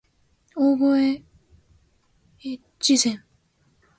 [0.55, 0.97] 大岡
[2.43, 2.57] 越
[2.97, 3.21] 前